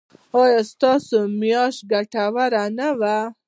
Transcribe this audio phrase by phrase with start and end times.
[0.41, 3.17] ایا ستاسو میاشت ګټوره نه وه؟